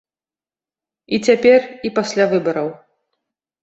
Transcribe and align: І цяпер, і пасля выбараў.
І 1.13 1.21
цяпер, 1.29 1.59
і 1.89 1.95
пасля 2.01 2.23
выбараў. 2.37 2.77